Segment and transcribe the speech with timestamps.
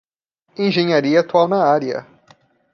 [0.57, 2.07] Engenharia atual na área